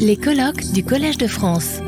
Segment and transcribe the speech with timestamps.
[0.00, 1.80] Les colloques du Collège de France.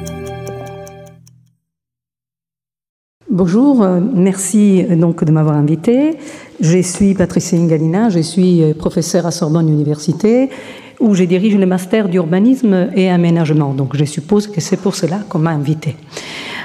[3.29, 6.13] Bonjour, euh, merci euh, donc de m'avoir invité.
[6.60, 10.50] Je suis Patricia Ingalina, je suis euh, professeure à Sorbonne Université
[11.00, 13.75] où je dirige le master d'urbanisme et aménagement.
[13.75, 15.96] Donc je suppose que c'est pour cela qu'on m'a invité.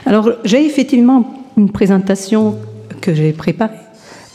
[0.05, 2.57] Alors j'ai effectivement une présentation
[3.01, 3.73] que j'ai préparée,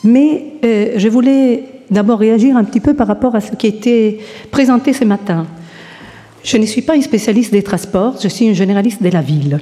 [0.03, 4.21] mais je voulais d'abord réagir un petit peu par rapport à ce qui a été
[4.51, 5.47] présenté ce matin.
[6.43, 9.61] Je ne suis pas une spécialiste des transports, je suis une généraliste de la ville.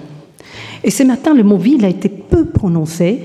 [0.84, 3.20] Et ce matin, le mot ville a été peu prononcé,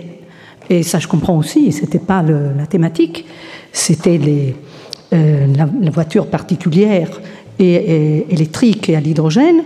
[0.70, 3.26] et ça je comprends aussi, ce n'était pas la thématique,
[3.74, 4.20] c'était
[5.14, 7.22] euh, la, voiture particulière
[7.60, 9.64] et, électrique et à l'hydrogène,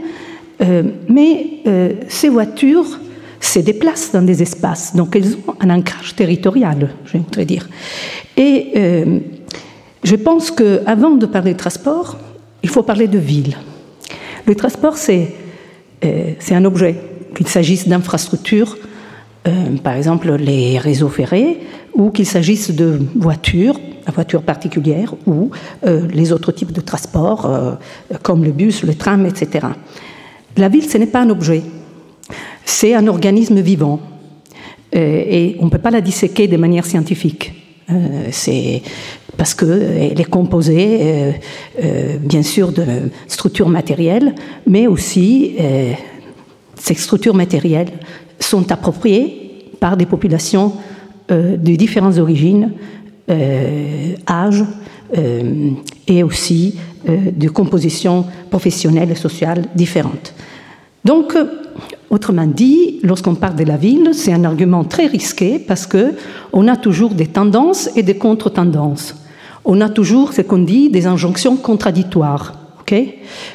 [0.61, 2.99] euh, mais euh, ces voitures
[3.39, 7.69] se déplacent dans des espaces, donc elles ont un ancrage territorial, je voudrais dire.
[8.35, 8.73] Et
[10.03, 12.17] je pense qu'avant de parler de transport,
[12.63, 13.55] il faut parler de ville.
[14.47, 15.33] Le transport, c'est
[16.03, 16.95] euh, un objet,
[17.35, 18.77] qu'il s'agisse d'infrastructures,
[19.47, 19.51] euh,
[19.83, 21.59] par exemple les réseaux ferrés,
[21.93, 25.49] ou qu'il s'agisse de voitures, la voiture particulière, ou
[25.85, 27.49] euh, les autres types de transports,
[28.21, 29.67] comme le bus, le tram, etc.
[30.57, 31.63] La ville, ce n'est pas un objet,
[32.65, 33.99] c'est un organisme vivant.
[34.93, 37.53] et on ne peut pas la disséquer de manière scientifique.
[38.31, 38.81] c'est
[39.37, 41.31] parce qu'elle est composée, euh,
[41.83, 42.83] euh, bien sûr, de
[43.27, 44.35] structures matérielles,
[44.67, 45.93] mais aussi euh,
[46.75, 47.91] ces structures matérielles
[48.39, 50.73] sont appropriées par des populations
[51.29, 52.71] de différentes origines,
[54.29, 54.63] âges
[56.07, 56.75] et aussi
[57.07, 60.35] de compositions professionnelles et sociales différentes.
[61.03, 61.35] Donc,
[62.09, 66.13] Autrement dit, lorsqu'on parle de la ville, c'est un argument très risqué parce que
[66.53, 69.15] on a toujours des tendances et des contre-tendances
[69.65, 72.65] on a toujours ce qu'on dit des injonctions contradictoires.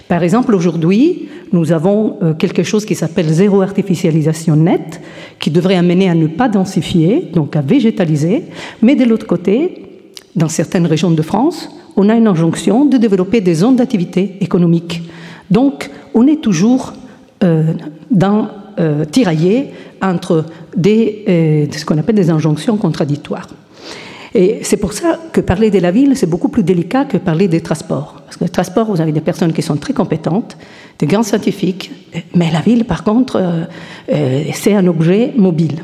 [0.08, 5.00] Par exemple, aujourd'hui, nous avons euh, quelque chose qui s'appelle zéro artificialisation nette,
[5.38, 8.44] qui devrait amener à ne pas densifier, donc à végétaliser,
[8.82, 9.86] mais de l'autre côté,
[10.36, 15.02] dans certaines régions de France, on a une injonction de développer des zones d'activité économique.
[15.50, 16.94] Donc, on est toujours
[17.42, 17.74] euh,
[18.10, 18.48] dans,
[18.78, 19.70] euh, tiraillé
[20.02, 20.44] entre
[20.76, 23.48] ce qu'on appelle des injonctions contradictoires.
[24.34, 27.48] Et c'est pour ça que parler de la ville, c'est beaucoup plus délicat que parler
[27.48, 28.22] des transports.
[28.24, 30.56] Parce que les transports, vous avez des personnes qui sont très compétentes,
[30.98, 31.90] des grands scientifiques,
[32.34, 33.64] mais la ville, par contre, euh,
[34.12, 35.82] euh, c'est un objet mobile.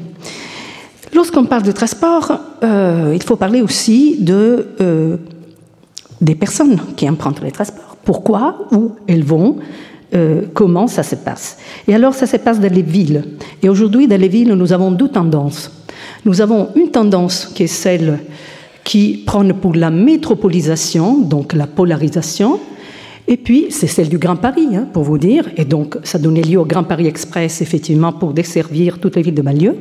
[1.13, 5.19] Lorsqu'on parle de transport, euh, il faut parler aussi de,
[6.21, 7.97] des personnes qui empruntent les transports.
[8.05, 9.57] Pourquoi, où elles vont,
[10.55, 11.59] comment ça se passe.
[11.89, 13.25] Et alors, ça se passe dans les villes.
[13.63, 15.71] Et aujourd'hui, dans les villes, nous avons deux tendances.
[16.27, 18.19] Nous avons une tendance qui est celle
[18.83, 22.59] qui prône pour la métropolisation, donc la polarisation,
[23.29, 26.43] et puis c'est celle du Grand Paris, hein, pour vous dire, et donc ça donnait
[26.43, 29.77] lieu au Grand Paris Express, effectivement, pour desservir toutes les villes de banlieue.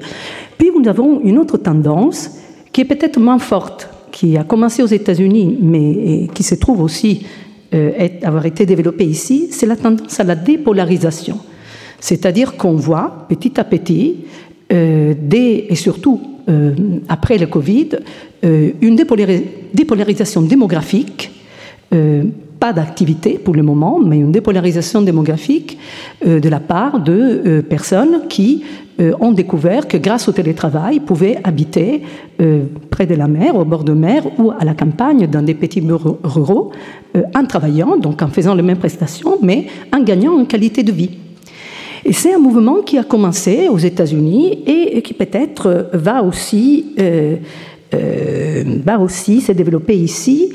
[0.59, 2.29] Puis nous avons une autre tendance
[2.71, 7.25] qui est peut-être moins forte, qui a commencé aux États-Unis, mais qui se trouve aussi
[7.73, 11.39] euh, avoir été développée ici, c'est la tendance à la dépolarisation.
[11.99, 14.25] C'est-à-dire qu'on voit petit à petit,
[14.71, 16.73] euh, et surtout euh,
[17.09, 17.89] après le Covid,
[18.43, 18.95] euh, une
[19.73, 21.31] dépolarisation démographique,
[22.59, 25.77] pas d'activité pour le moment, mais une dépolarisation démographique
[26.25, 28.63] de la part de personnes qui
[29.21, 32.01] ont découvert que grâce au télétravail, pouvaient habiter
[32.89, 35.79] près de la mer, au bord de mer ou à la campagne, dans des petits
[35.79, 36.71] bureaux ruraux,
[37.33, 41.11] en travaillant, donc en faisant les mêmes prestations, mais en gagnant en qualité de vie.
[42.07, 46.93] Et c'est un mouvement qui a commencé aux États-Unis et qui peut-être euh, va aussi,
[46.99, 47.37] euh,
[47.95, 50.53] euh, va aussi se développer ici.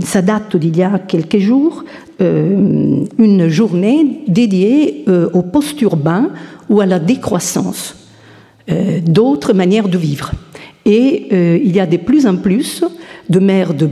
[0.00, 1.84] ça date d'il y a quelques jours,
[2.20, 5.04] une journée dédiée
[5.34, 6.30] au post-urbain
[6.70, 7.96] ou à la décroissance
[9.06, 10.32] d'autres manières de vivre.
[10.86, 11.28] Et
[11.62, 12.82] il y a de plus en plus
[13.28, 13.90] de maires de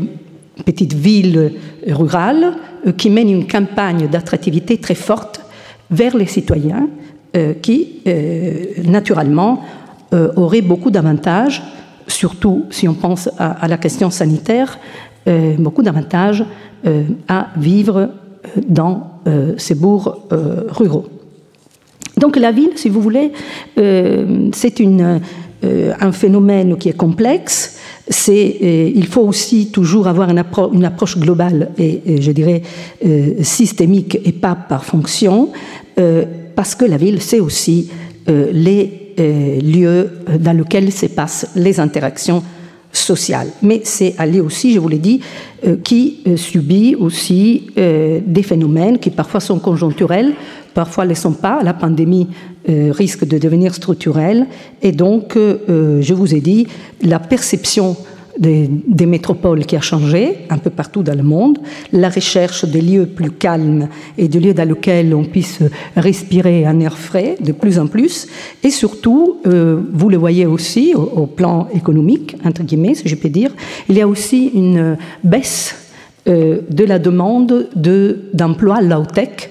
[0.65, 1.53] petites villes
[1.87, 2.55] rurales
[2.97, 5.42] qui mènent une campagne d'attractivité très forte
[5.90, 6.88] vers les citoyens
[7.34, 9.62] euh, qui, euh, naturellement,
[10.12, 11.62] euh, auraient beaucoup d'avantages,
[12.06, 14.79] surtout si on pense à, la question sanitaire,
[15.56, 16.44] beaucoup d'avantages
[17.29, 18.11] à vivre
[18.69, 19.20] dans
[19.56, 20.19] ces bourgs
[20.69, 21.06] ruraux.
[22.19, 23.31] Donc la ville, si vous voulez,
[23.76, 27.78] c'est un phénomène qui est complexe.
[28.08, 32.62] C'est, il faut aussi toujours avoir une, approche globale et, je dirais
[33.43, 35.50] systémique et pas par fonction.
[35.99, 37.90] Euh, parce que la ville, c'est aussi
[38.28, 42.43] euh, les euh, lieux dans lesquels se passent les interactions
[42.93, 43.49] social.
[43.62, 45.20] Mais c'est allé aussi, je vous l'ai dit,
[45.82, 50.34] qui subit aussi des phénomènes qui parfois sont conjoncturels,
[50.75, 51.63] parfois ne le sont pas.
[51.63, 52.29] La pandémie
[52.69, 54.47] risque de devenir structurelle.
[54.83, 56.67] Et donc, je vous ai dit,
[57.03, 57.97] la perception
[58.39, 61.59] des, métropoles qui a changé un peu partout dans le monde,
[61.93, 65.61] la recherche des lieux plus calmes et des lieux dans lesquels on puisse
[65.97, 68.27] respirer un air frais de plus en plus,
[68.63, 73.29] et surtout, euh, vous le voyez aussi au, plan économique, entre guillemets, si je peux
[73.29, 73.51] dire,
[73.89, 75.75] il y a aussi une baisse
[76.29, 77.69] euh, de la demande
[78.35, 79.51] d'emplois low-tech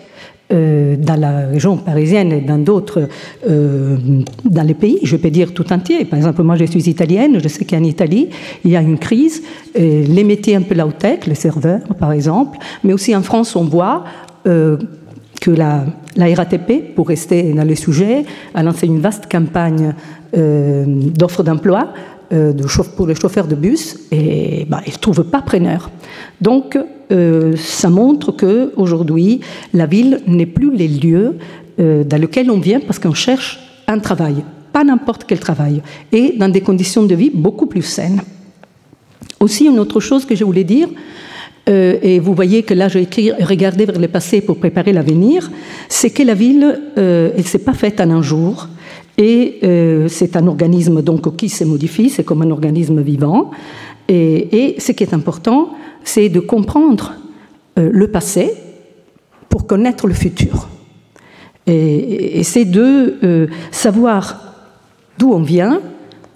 [0.51, 3.07] euh, dans la région parisienne et dans d'autres,
[3.50, 3.95] euh,
[4.44, 6.06] dans les pays, je peux dire tout entier.
[6.06, 8.30] Par exemple, moi je suis italienne, je sais qu'en Italie,
[8.65, 9.42] il y a une crise.
[9.75, 14.03] les métiers un peu low-tech, les serveurs par exemple, mais aussi en France, on voit
[14.45, 14.77] euh,
[15.39, 15.86] que la,
[16.18, 19.94] RATP, pour rester dans le sujet, a lancé une vaste campagne
[20.33, 21.94] d'offres d'emploi
[22.95, 25.89] pour les chauffeurs de bus et bah, ils ne trouvent pas preneur.
[26.42, 26.78] Donc,
[27.12, 29.42] euh, ça montre que aujourd'hui,
[29.74, 31.38] la ville n'est plus les lieux
[31.80, 34.44] euh, dans lesquels on vient parce qu'on cherche un travail,
[34.74, 38.22] pas n'importe quel travail, et dans des conditions de vie beaucoup plus saines.
[39.40, 40.88] Aussi, une autre chose que je voulais dire,
[41.70, 43.08] euh, et vous voyez que là, j'ai
[43.42, 45.52] regarder vers le passé pour préparer l'avenir,
[45.90, 48.68] c'est que la ville, elle ne s'est pas faite en un jour.
[49.18, 49.60] Et
[50.08, 53.52] c'est un organisme donc qui se modifie, c'est comme un organisme vivant.
[54.13, 55.69] Et, ce qui est important,
[56.04, 57.13] c'est de comprendre
[57.80, 58.54] euh, le passé
[59.48, 60.68] pour connaître le futur.
[61.66, 64.56] Et, c'est de euh, savoir
[65.18, 65.80] d'où on vient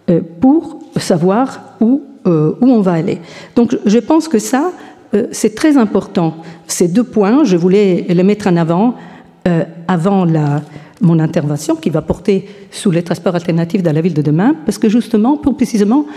[0.09, 3.19] euh, pour savoir où, on va aller.
[3.55, 4.71] Donc je pense que ça,
[5.31, 6.37] c'est très important.
[6.65, 8.95] Ces deux points, je voulais les mettre en avant
[9.87, 10.63] avant la,
[11.01, 14.79] mon intervention qui va porter sous les transports alternatifs dans la ville de demain, parce
[14.79, 16.07] que justement, pour précisément,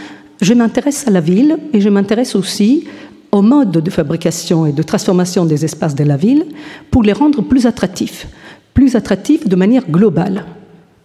[0.41, 2.87] je m'intéresse à la ville et je m'intéresse aussi
[3.33, 6.47] au mode de fabrication et de transformation des espaces de la ville
[6.91, 8.29] pour les rendre plus attractifs,
[8.73, 10.45] plus attractifs de manière globale.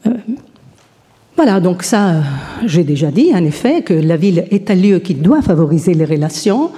[0.08, 0.12] Euh,
[1.36, 2.22] voilà, donc ça, euh,
[2.66, 6.06] j'ai déjà dit, en effet, que la ville est un lieu qui doit favoriser les
[6.06, 6.70] relations.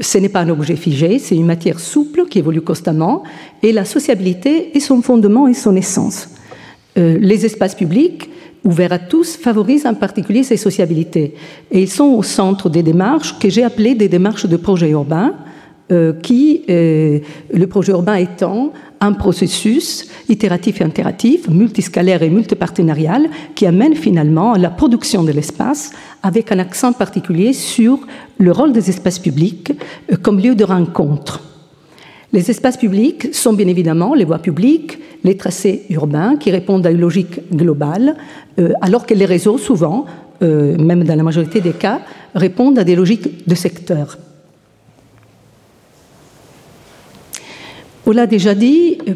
[0.00, 3.22] Ce n'est pas un objet figé, c'est une matière souple qui évolue constamment,
[3.62, 6.28] et la sociabilité est son fondement et son essence.
[6.98, 8.28] Euh, les espaces publics
[8.64, 11.34] ouverts à tous favorisent en particulier ces sociabilités.
[11.70, 15.34] Et ils sont au centre des démarches que j'ai appelées des démarches de projet urbain,
[15.90, 17.18] euh, qui, euh,
[17.52, 24.52] le projet urbain étant un processus itératif et itératif, multiscalaire et multipartenarial, qui amène finalement
[24.52, 25.90] à la production de l'espace
[26.22, 27.98] avec un accent particulier sur
[28.38, 29.72] le rôle des espaces publics
[30.10, 31.51] euh, comme lieu de rencontre.
[32.32, 36.90] Les espaces publics sont bien évidemment les voies publiques, les tracés urbains qui répondent à
[36.90, 38.16] une logique globale,
[38.58, 40.06] euh, alors que les réseaux, souvent,
[40.42, 42.00] euh, même dans la majorité des cas,
[42.34, 44.16] répondent à des logiques de secteur.
[48.06, 49.14] On l'a déjà dit, euh,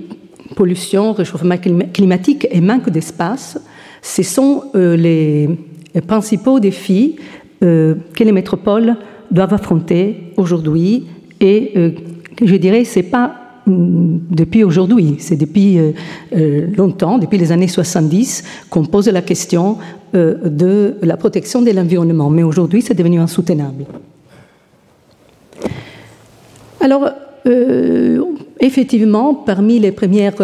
[0.55, 3.59] pollution, réchauffement climatique et manque d'espace,
[4.03, 5.49] ce sont les
[6.07, 7.17] principaux défis
[7.61, 8.97] que les métropoles
[9.33, 11.07] doivent affronter aujourd'hui
[11.41, 11.95] et
[12.43, 15.93] je dirais c'est pas depuis aujourd'hui, c'est depuis euh,
[16.35, 19.79] euh, longtemps, depuis les années 70, qu'on pose la question
[20.15, 22.31] euh, de la protection de l'environnement.
[22.31, 23.87] Mais aujourd'hui, c'est devenu insoutenable.
[26.81, 27.11] Alors,
[28.61, 30.35] effectivement, parmi les premières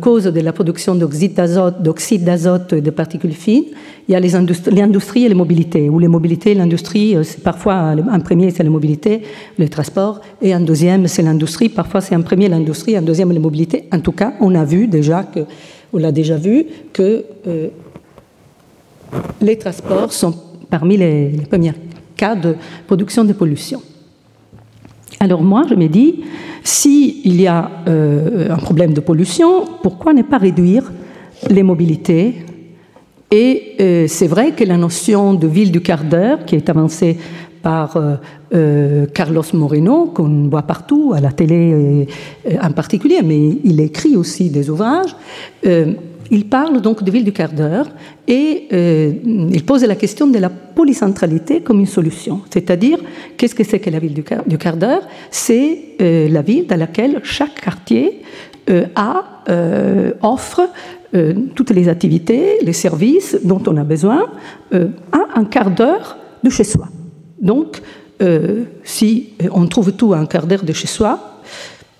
[0.00, 3.64] causes de la production d'oxyde d'azote, et de particules fines,
[4.10, 5.88] il y a les industries, et les mobilités.
[5.88, 9.22] Ou les mobilités, l'industrie, euh, c'est parfois un premier c'est la mobilité,
[9.56, 11.68] le transport, et un deuxième c'est l'industrie.
[11.68, 13.84] Parfois c'est un premier l'industrie, un deuxième la mobilité.
[13.92, 15.40] En tout cas, on a vu déjà que,
[15.92, 17.68] on l'a déjà vu que euh,
[19.40, 20.34] les transports sont
[20.68, 21.72] parmi les, premiers
[22.16, 22.56] cas de
[22.88, 23.80] production de pollution.
[25.22, 26.20] Alors moi, je me dis,
[26.64, 30.90] s'il y a euh, un problème de pollution, pourquoi ne pas réduire
[31.50, 32.36] les mobilités?
[33.30, 37.18] Et euh, c'est vrai que la notion de ville du quart d'heure, qui est avancée
[37.60, 37.98] par
[38.54, 42.06] euh, Carlos Moreno, qu'on voit partout, à la télé
[42.62, 45.14] en particulier, mais il écrit aussi des ouvrages,
[46.30, 47.88] il parle donc de ville du quart d'heure
[48.28, 52.42] et il pose la question de la polycentralité comme une solution.
[52.50, 52.98] C'est-à-dire,
[53.36, 55.02] qu'est-ce que c'est que la ville du quart d'heure?
[55.30, 58.22] C'est la ville dans laquelle chaque quartier
[58.94, 59.42] a,
[60.22, 60.70] offre
[61.12, 64.26] euh, toutes les activités, les services dont on a besoin
[64.72, 66.86] euh, à un quart d'heure de chez soi.
[67.40, 67.82] Donc,
[68.22, 71.40] euh, si on trouve tout à un quart d'heure de chez soi,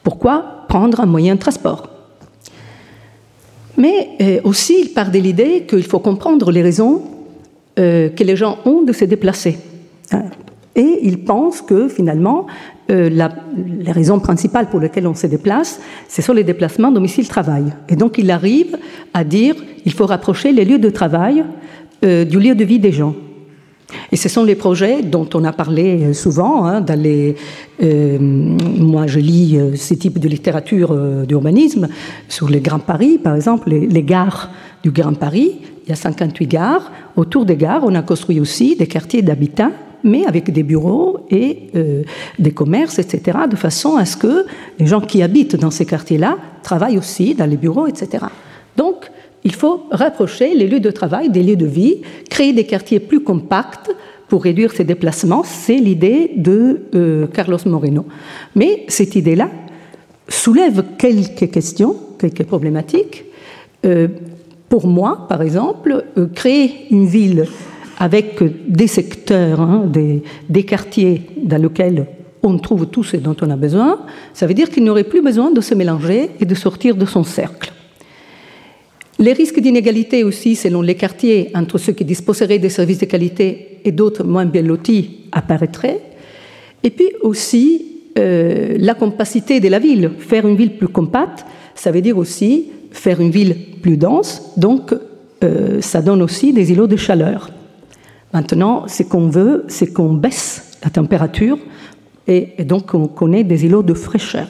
[0.05, 2.00] pourquoi prendre un moyen de transport?
[3.81, 7.03] Mais aussi, il part de l'idée qu'il faut comprendre les raisons
[7.77, 9.57] que les gens ont de se déplacer.
[10.13, 10.25] Hein,
[10.77, 12.47] Et il pense que finalement,
[12.91, 17.67] euh, la, les raisons principales pour lesquelles on se déplace, ce sont les déplacements domicile-travail.
[17.89, 18.77] Et donc il arrive
[19.15, 21.45] à dire il faut rapprocher les lieux de travail
[22.05, 23.15] euh, du lieu de vie des gens.
[24.13, 26.67] Et ce sont les projets dont on a parlé euh, souvent.
[26.67, 26.85] Hein,
[27.83, 30.95] euh, moi, je lis euh, ce type de littérature
[31.27, 31.89] d'urbanisme
[32.29, 34.51] sur les Grands Paris, par exemple, les, les, gares
[34.83, 35.53] du Grand Paris.
[35.85, 36.93] Il y a 58 gares.
[37.17, 39.71] Autour des gares, on a construit aussi des quartiers d'habitat,
[40.05, 42.03] mais avec des bureaux et euh,
[42.39, 44.47] des commerces, etc., de façon à ce que
[44.79, 48.27] les gens qui habitent dans ces quartiers-là travaillent aussi dans les bureaux, etc.
[48.77, 49.11] Donc,
[49.45, 53.21] il faut rapprocher les lieux de travail des lieux de vie, créer des quartiers plus
[53.21, 53.91] compacts
[54.29, 55.43] pour réduire ces déplacements.
[55.45, 58.07] C'est l'idée de euh, Carlos Moreno.
[58.55, 59.51] Mais cette idée-là
[60.29, 63.25] soulève quelques questions, quelques problématiques.
[63.85, 64.09] Euh,
[64.69, 67.47] pour moi, par exemple, euh, créer une ville
[67.99, 72.07] avec des secteurs, hein, des, des, quartiers dans lesquels
[72.43, 74.01] on trouve tout ce dont on a besoin,
[74.33, 77.25] ça veut dire qu'il n'aurait plus besoin de se mélanger et de sortir de son
[77.25, 77.73] cercle.
[79.21, 83.79] Les risques d'inégalité aussi, selon les quartiers, entre ceux qui disposeraient des services de qualité
[83.85, 86.01] et d'autres moins bien lotis, apparaîtraient.
[86.83, 87.87] Et puis aussi
[88.19, 90.11] euh, la compacité de la ville.
[90.19, 94.95] Faire une ville plus compacte, ça veut dire aussi faire une ville plus dense, donc
[95.45, 97.51] euh, ça donne aussi des îlots de chaleur.
[98.33, 101.59] Maintenant, ce qu'on veut, c'est qu'on baisse la température
[102.27, 104.49] et, donc qu'on ait des îlots de fraîcheur.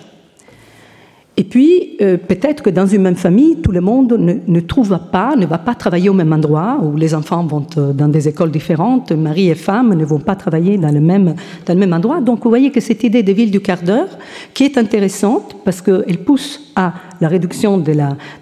[1.41, 4.99] Et puis, euh, peut-être que dans une même famille, tout le monde ne, ne, trouve
[5.11, 8.29] pas, ne va pas travailler au même endroit, où les enfants vont euh, dans des
[8.29, 11.95] écoles différentes, mari et femme ne vont pas travailler dans le même, dans le même
[11.95, 12.21] endroit.
[12.21, 14.19] Donc, vous voyez que cette idée des villes du quart d'heure,
[14.53, 16.93] qui est intéressante parce qu'elle pousse à
[17.23, 17.91] la réduction de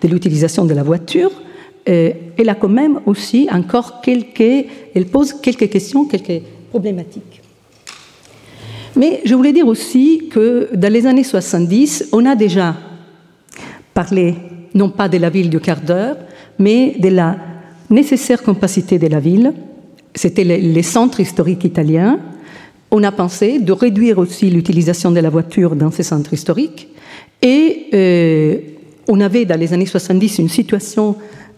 [0.02, 1.30] l'utilisation de, de, la voiture,
[1.88, 7.42] euh, elle a quand même aussi encore quelques, elle pose quelques questions, quelques problématiques.
[8.96, 12.74] Mais je voulais dire aussi que dans les années 70, on a déjà
[14.02, 14.36] parlé
[14.74, 16.16] non pas de la ville du quart d'heure,
[16.60, 17.36] mais de la
[17.90, 19.52] nécessaire compacité de la ville.
[20.14, 22.20] C'était les centres historiques italiens.
[22.92, 26.86] On a pensé de réduire aussi l'utilisation de la voiture dans ces centres historiques.
[27.42, 28.58] Et euh,
[29.08, 31.16] on avait dans les années 70 une situation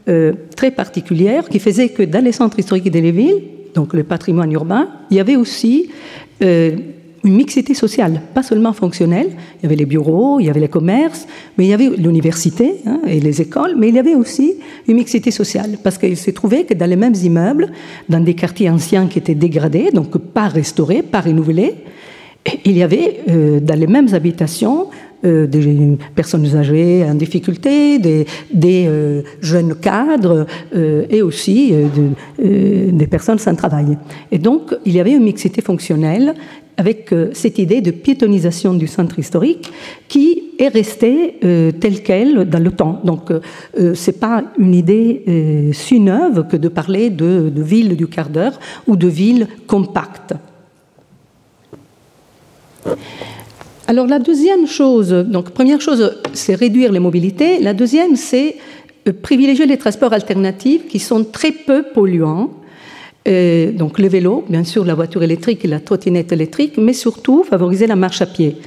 [0.08, 3.42] euh, très particulière qui faisait que dans les centres historiques des villes,
[3.74, 5.90] donc le patrimoine urbain, il y avait aussi
[6.42, 6.70] euh,
[7.24, 9.30] une mixité sociale, pas seulement fonctionnelle.
[9.58, 12.76] Il y avait les bureaux, il y avait les commerces, mais il y avait l'université
[12.86, 14.54] hein, et les écoles, mais il y avait aussi
[14.88, 17.72] une mixité sociale, parce qu'il s'est trouvé que dans les mêmes immeubles,
[18.08, 21.74] dans des quartiers anciens qui étaient dégradés, donc pas restaurés, pas renouvelés,
[22.64, 24.86] il y avait euh, dans les mêmes habitations
[25.24, 28.26] euh, des personnes âgées en difficulté, des,
[28.66, 33.98] euh, jeunes cadres euh, et aussi de, des personnes sans travail.
[34.32, 36.34] Et donc, il y avait une mixité fonctionnelle
[36.76, 39.70] avec cette idée de piétonisation du centre historique
[40.08, 43.00] qui est restée euh, telle qu'elle dans le temps.
[43.04, 43.40] Donc, euh,
[43.94, 48.28] ce n'est pas une idée si neuve que de parler de, de ville du quart
[48.28, 50.34] d'heure ou de ville compacte.
[53.90, 57.58] Alors, la deuxième chose, donc, première chose, c'est réduire les mobilités.
[57.58, 58.54] La deuxième, c'est
[59.20, 62.50] privilégier les transports alternatifs qui sont très peu polluants
[63.26, 67.42] euh, donc le vélo, bien sûr la voiture électrique et la trottinette électrique, mais surtout
[67.42, 68.58] favoriser la marche à pied,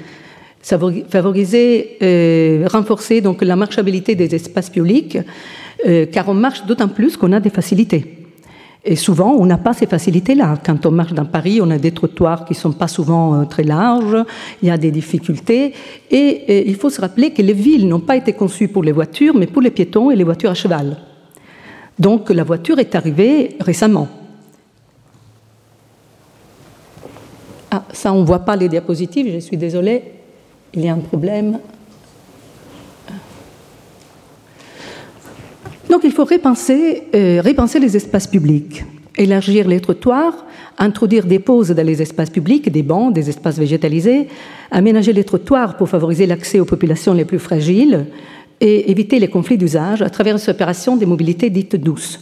[0.61, 5.17] favoriser, euh, renforcer donc la marchabilité des espaces publics,
[5.87, 8.22] euh, car on marche d'autant plus qu'on a des facilités.
[8.85, 10.57] Et souvent, on n'a pas ces facilités-là.
[10.65, 13.45] Quand on marche dans Paris, on a des trottoirs qui ne sont pas souvent euh,
[13.45, 14.17] très larges,
[14.61, 15.73] il y a des difficultés.
[16.11, 18.91] Et, et il faut se rappeler que les villes n'ont pas été conçues pour les
[18.91, 20.97] voitures, mais pour les piétons et les voitures à cheval.
[21.97, 24.07] Donc la voiture est arrivée récemment.
[27.71, 30.03] Ah, ça, on ne voit pas les diapositives, je suis désolée,
[30.73, 31.59] il y a un problème.
[35.93, 38.83] Donc il faut repenser, euh, les espaces publics,
[39.15, 40.43] élargir les trottoirs,
[40.79, 44.27] introduire des pauses dans les espaces publics, des bancs, des espaces végétalisés,
[44.71, 48.07] aménager les trottoirs pour favoriser l'accès aux populations les plus fragiles
[48.59, 52.19] et éviter les conflits d'usage à travers une opération des mobilités dites douces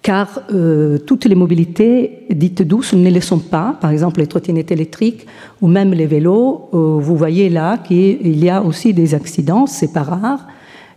[0.00, 3.76] car euh, toutes les mobilités dites douces ne le sont pas.
[3.82, 5.26] Par exemple, les trottinettes électriques
[5.60, 9.92] ou même les vélos, euh, vous voyez là qu'il y a aussi des accidents, c'est
[9.92, 10.46] pas rare,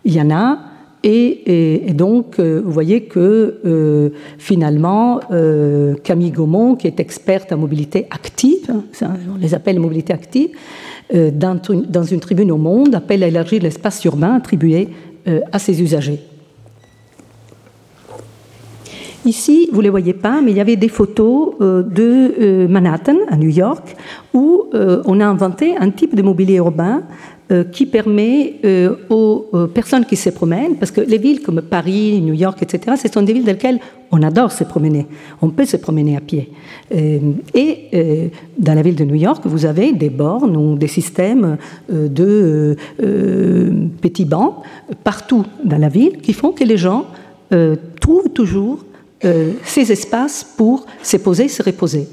[0.05, 0.72] il y en a.
[1.05, 7.57] Et, donc, euh, vous voyez que euh, finalement, euh, Camille Gaumont, qui est experte en
[7.57, 10.49] mobilité active, on les appelle mobilité active,
[11.13, 14.89] dans, une tribune au monde, appelle à élargir l'espace urbain attribué
[15.51, 16.19] à ses usagers.
[19.25, 23.35] Ici, vous ne les voyez pas, mais il y avait des photos de Manhattan, à
[23.35, 23.95] New York,
[24.33, 27.03] où on a inventé un type de mobilier urbain
[27.71, 32.33] qui permet euh, aux, personnes qui se promènent, parce que les villes comme Paris, New
[32.33, 33.79] York, etc., ce sont des villes dans lesquelles
[34.11, 35.07] on adore se promener.
[35.41, 36.51] On peut se promener à pied.
[36.93, 37.19] Euh,
[37.53, 41.57] et dans la ville de New York, vous avez des bornes ou des systèmes
[41.89, 42.75] de
[44.01, 44.55] petits bancs
[45.03, 47.05] partout dans la ville qui font que les gens
[47.99, 48.85] trouvent toujours
[49.63, 52.07] ces espaces pour se poser, se reposer.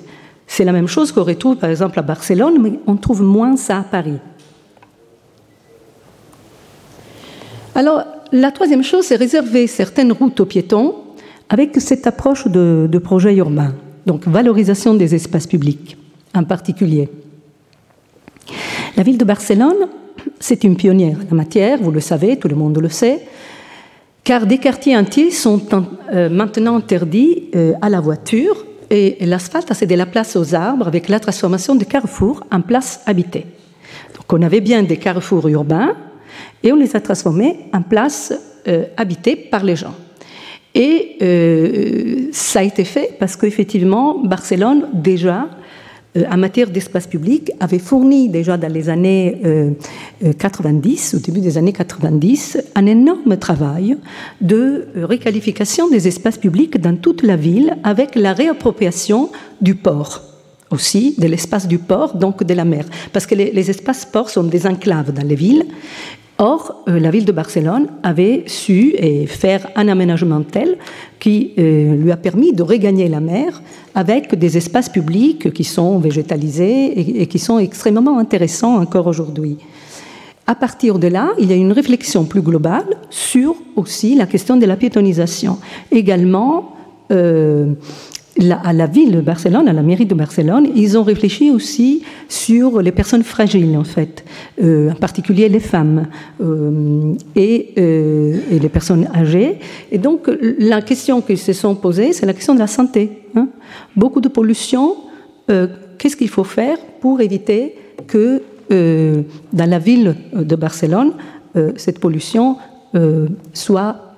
[0.47, 3.79] C'est la même chose qu'on retrouve par exemple à Barcelone, mais on trouve moins ça
[3.79, 4.19] à Paris.
[7.75, 10.95] Alors, la troisième chose, c'est réserver certaines routes aux piétons
[11.49, 13.75] avec cette approche de, projet urbain,
[14.07, 15.97] donc valorisation des espaces publics
[16.35, 17.09] en particulier.
[18.97, 19.89] La ville de Barcelone,
[20.39, 23.27] c'est une pionnière en la matière, vous le savez, tout le monde le sait,
[24.23, 25.61] car des quartiers entiers sont
[26.13, 30.87] euh, maintenant interdits euh, à la voiture et l'asphalte a cédé la place aux arbres
[30.87, 33.47] avec la transformation des carrefours en places habitées.
[34.15, 35.97] Donc on avait bien des carrefours urbains
[36.63, 38.33] et on les a transformés en places
[38.69, 39.95] euh, habitées par les gens.
[40.75, 45.49] Et euh, ça a été fait parce qu'effectivement, Barcelone, déjà,
[46.17, 49.41] euh, en matière d'espace public, avait fourni déjà dans les années
[50.39, 53.97] 90, au début des années 90, un énorme travail
[54.43, 59.31] de requalification des espaces publics dans toute la ville avec la réappropriation
[59.63, 60.23] du port
[60.71, 62.85] aussi, de l'espace du port, donc de la mer.
[63.13, 65.65] Parce que les, les espaces ports sont des enclaves dans les villes
[66.43, 68.95] Or, euh, la ville de Barcelone avait su
[69.27, 70.79] faire un aménagement tel
[71.19, 73.61] qui euh, lui a permis de regagner la mer
[73.95, 79.59] avec des espaces publics qui sont végétalisés et qui sont extrêmement intéressants encore aujourd'hui.
[80.47, 84.57] À partir de là, il y a une réflexion plus globale sur aussi la question
[84.57, 85.59] de la piétonisation.
[85.93, 86.75] Également,
[87.13, 87.75] euh,
[88.63, 92.81] à la ville de Barcelone, à la mairie de Barcelone, ils ont réfléchi aussi sur
[92.81, 94.25] les personnes fragiles, en fait,
[94.63, 96.07] euh, en particulier les femmes
[96.41, 99.59] euh, et, euh, et, les personnes âgées.
[99.93, 103.11] Et donc, la question qu'ils se sont posées, c'est la question de la santé.
[103.35, 103.49] Hein.
[103.97, 104.97] Beaucoup de pollution.
[105.99, 107.75] Qu'est-ce qu'il faut faire pour éviter
[108.07, 111.15] que dans la ville de Barcelone,
[111.75, 112.57] cette pollution
[113.53, 114.10] soit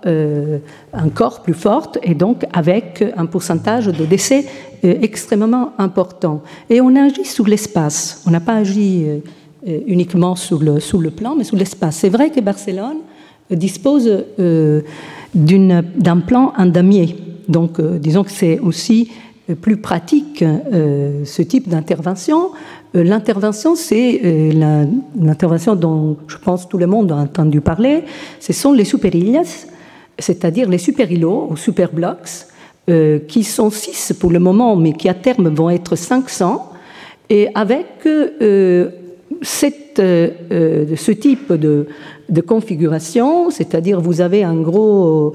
[0.93, 4.47] encore plus forte et donc avec un pourcentage de décès
[4.85, 6.43] euh, extrêmement important.
[6.69, 11.37] Et on a agi sous l'espace, on n'a pas agi euh, uniquement sous le, plan,
[11.37, 11.99] mais sous l'espace.
[11.99, 12.99] C'est vrai que Barcelone
[13.49, 17.17] dispose d'un plan en damier,
[17.49, 19.13] donc disons que c'est aussi
[19.61, 22.51] plus pratique ce type d'intervention.
[22.95, 24.51] L'intervention, c'est
[25.15, 28.05] l'intervention dont je pense tout le monde a entendu parler.
[28.41, 29.67] Ce sont les superillas,
[30.19, 32.47] c'est-à-dire les super-îlots ou super-blocks,
[32.91, 36.73] euh, qui sont six pour le moment, mais qui à terme vont être 500,
[37.31, 38.91] et avec euh,
[39.41, 41.87] cette, euh, ce type de,
[42.29, 45.35] de configuration, c'est-à-dire vous avez un gros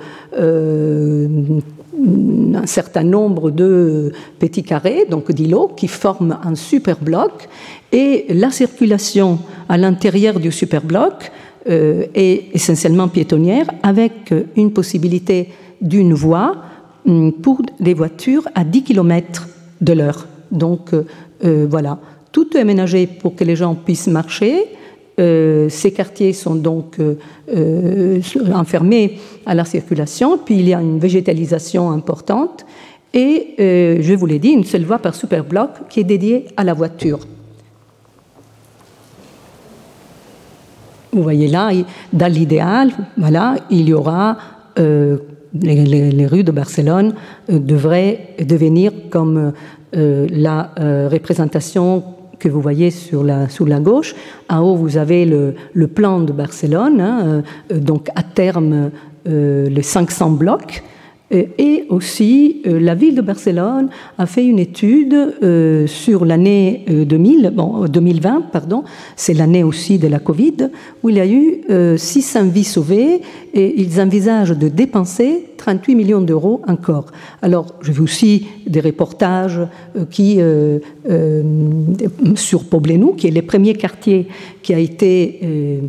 [2.53, 7.47] un certain nombre de petits carrés, donc d'îlots, qui forment un super bloc,
[7.91, 11.31] et la circulation à l'intérieur du super bloc
[11.69, 15.49] euh, est essentiellement piétonnière, avec une possibilité
[15.81, 16.55] d'une voie
[17.05, 19.47] hum, pour les voitures à 10 km
[19.81, 20.27] de l'heure.
[20.51, 21.99] Donc euh, voilà,
[22.31, 24.65] tout est aménagé pour que les gens puissent marcher.
[25.19, 26.97] Euh, ces quartiers sont donc
[28.53, 32.65] enfermés à la circulation, puis il y a une végétalisation importante,
[33.13, 36.73] et je vous l'ai dit, une seule voie par superbloc qui est dédiée à la
[36.73, 37.19] voiture.
[41.17, 41.71] Vous voyez là,
[42.13, 44.37] dans l'idéal, voilà, il y aura
[44.77, 45.17] euh,
[45.59, 47.15] les, rues de Barcelone
[47.49, 49.51] euh, devraient devenir comme
[49.95, 50.69] euh, la
[51.11, 52.03] représentation
[52.37, 53.47] que vous voyez sur la,
[53.79, 54.13] gauche.
[54.47, 57.41] En haut, vous avez le, plan de Barcelone, hein,
[57.73, 58.91] donc à terme
[59.25, 60.83] les 500 blocs.
[61.29, 67.45] Et aussi, euh, la ville de Barcelone a fait une étude euh, sur l'année 2000,
[67.45, 68.85] euh, bon, 2020, pardon,
[69.17, 70.69] c'est l'année aussi de la Covid,
[71.03, 73.21] où il y a eu 600 vies sauvées
[73.53, 77.07] et ils envisagent de dépenser 38 millions d'euros encore.
[77.41, 79.59] Alors, je vu aussi des reportages
[80.09, 80.39] qui,
[82.35, 84.27] sur Poblenou, qui est le premier quartier
[84.61, 85.81] qui a été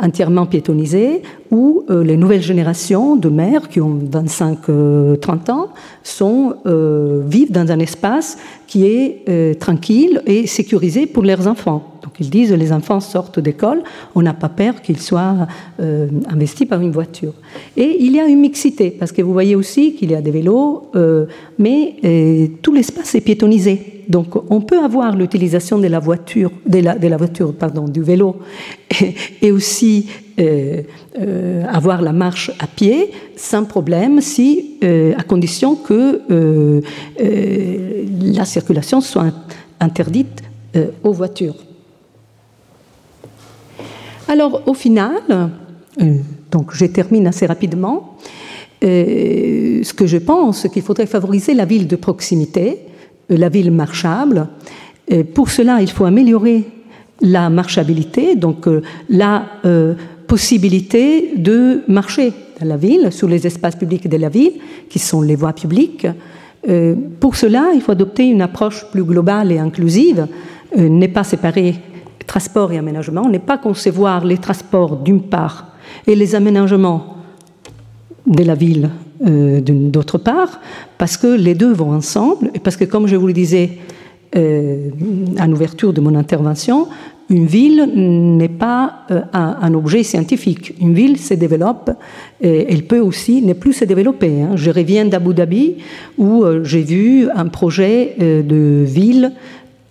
[0.00, 5.68] entièrement piétonnisé, où les nouvelles générations de maires qui ont 25-30 ans
[6.02, 8.38] sont, vivent dans un espace
[8.72, 11.92] qui est tranquille et sécurisé pour leurs enfants.
[12.02, 13.82] Donc ils disent les enfants sortent d'école,
[14.14, 15.46] on n'a pas peur qu'ils soient
[15.78, 17.34] euh, investis par une voiture.
[17.76, 20.30] Et il y a une mixité, parce que vous voyez aussi qu'il y a des
[20.30, 21.26] vélos, euh,
[21.58, 24.04] mais euh, tout l'espace est piétonisé.
[24.08, 28.36] Donc on peut avoir l'utilisation de la voiture, de la, voiture, pardon, du vélo,
[29.00, 29.14] et,
[29.46, 30.06] et aussi
[30.40, 30.80] euh,
[31.20, 36.80] euh, avoir la marche à pied sans problème, si, euh, à condition que euh,
[37.20, 39.32] euh, la circulation soit
[39.80, 40.42] interdite
[41.04, 41.56] aux voitures.
[44.26, 45.50] Alors au final,
[46.50, 48.16] donc je termine assez rapidement,
[48.80, 52.78] ce que je pense, qu'il faudrait favoriser la ville de proximité,
[53.28, 54.48] la ville marchable.
[55.34, 56.64] Pour cela, il faut améliorer
[57.20, 58.66] la marchabilité, donc
[59.10, 59.44] la
[60.26, 62.32] possibilité de marcher
[62.64, 64.54] la ville, sur les espaces publics de la ville,
[64.88, 66.06] qui sont les voies publiques.
[66.68, 70.26] Euh, pour cela, il faut adopter une approche plus globale et inclusive,
[70.78, 71.76] euh, n'est pas séparer
[72.26, 75.68] transport et aménagement, n'est pas concevoir les transports d'une part
[76.06, 77.16] et les aménagements
[78.26, 78.90] de la ville
[79.26, 80.60] euh, d'autre part,
[80.98, 83.78] parce que les deux vont ensemble, et parce que, comme je vous le disais
[84.34, 84.90] euh,
[85.38, 86.88] en ouverture de mon intervention,
[87.32, 90.74] une ville n'est pas euh, un, objet scientifique.
[90.80, 91.90] Une ville se développe,
[92.40, 94.42] et elle peut aussi ne plus se développer.
[94.42, 94.50] Hein.
[94.54, 95.76] Je reviens d'Abu Dhabi
[96.18, 99.32] où euh, j'ai vu un projet euh, de ville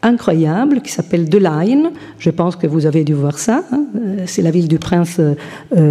[0.03, 1.91] incroyable qui s'appelle The Line.
[2.19, 3.63] Je pense que vous avez dû voir ça.
[3.71, 3.85] Hein.
[4.27, 5.21] C'est la ville du prince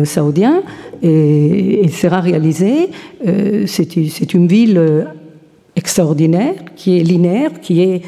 [0.05, 0.63] saoudien
[1.01, 2.89] et il sera réalisé.
[3.67, 5.07] C'est une ville
[5.77, 8.03] extraordinaire qui est linéaire, qui est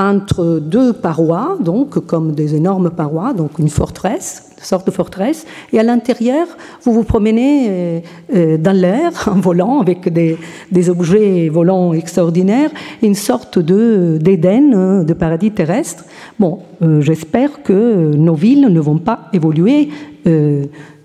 [0.00, 5.44] entre deux parois, donc comme des énormes parois, donc une forteresse, une sorte de forteresse,
[5.74, 6.46] et à l'intérieur,
[6.82, 8.00] vous vous promenez euh,
[8.34, 10.38] euh, dans l'air en volant avec des,
[10.72, 12.70] des, objets volants extraordinaires,
[13.02, 16.04] une sorte de d'Éden, hein, de paradis terrestre.
[16.38, 19.90] Bon, euh, j'espère que nos villes ne vont pas évoluer.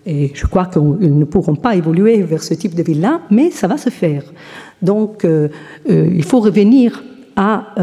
[0.08, 3.68] Et je crois qu'ils ne pourront pas évoluer vers ce type de ville-là, mais ça
[3.68, 4.24] va se faire.
[4.82, 5.26] Donc,
[5.88, 7.04] il faut revenir
[7.36, 7.74] à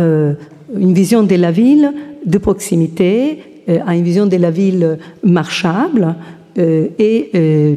[0.77, 1.93] une vision de la ville
[2.25, 6.17] de proximité, euh, à une vision de la ville marchable
[6.59, 7.75] euh, et euh,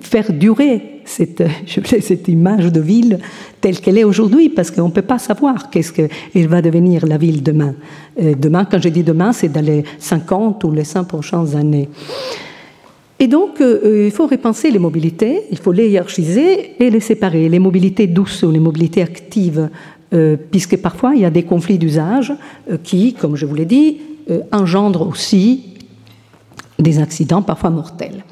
[0.00, 3.18] faire durer cette, image de ville
[3.60, 7.16] telle qu'elle est aujourd'hui, parce qu'on ne peut pas savoir qu'est-ce qu'elle va devenir la
[7.16, 7.74] ville demain.
[8.20, 11.88] demain, quand je dis demain, c'est dans les 50 ou les 100 prochaines années.
[13.18, 17.48] Et donc, il faut repenser les mobilités, il faut les hiérarchiser et les séparer.
[17.48, 19.68] Les mobilités douces ou les mobilités actives
[20.12, 22.34] euh, puisque parfois il y a des conflits d'usage
[22.70, 25.62] euh, qui, comme je vous l'ai dit, euh, engendrent aussi
[26.78, 28.24] des accidents parfois mortels.